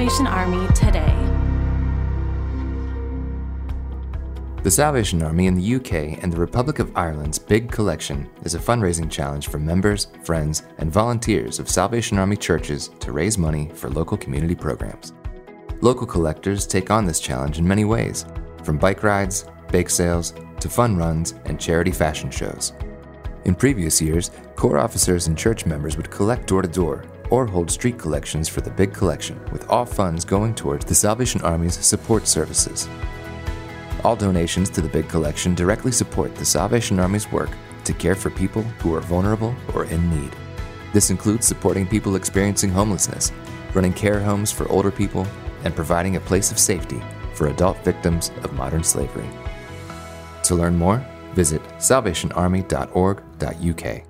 [0.00, 1.14] Salvation Army today.
[4.62, 8.58] The Salvation Army in the UK and the Republic of Ireland's Big Collection is a
[8.58, 13.90] fundraising challenge for members, friends, and volunteers of Salvation Army churches to raise money for
[13.90, 15.12] local community programs.
[15.82, 18.24] Local collectors take on this challenge in many ways,
[18.64, 22.72] from bike rides, bake sales, to fun runs and charity fashion shows.
[23.44, 27.70] In previous years, Corps officers and church members would collect door to door or hold
[27.70, 32.26] street collections for the Big Collection, with all funds going towards the Salvation Army's support
[32.26, 32.88] services.
[34.04, 37.50] All donations to the Big Collection directly support the Salvation Army's work
[37.84, 40.34] to care for people who are vulnerable or in need.
[40.92, 43.32] This includes supporting people experiencing homelessness,
[43.74, 45.26] running care homes for older people,
[45.64, 47.00] and providing a place of safety
[47.34, 49.28] for adult victims of modern slavery.
[50.44, 51.04] To learn more,
[51.34, 54.09] visit salvationarmy.org.uk.